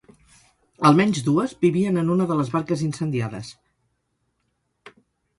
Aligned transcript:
Almenys 0.89 1.19
dues 1.25 1.51
vivien 1.65 1.99
en 2.03 2.09
una 2.13 2.25
de 2.31 2.37
les 2.39 2.49
barques 2.55 2.81
incendiades. 2.85 3.51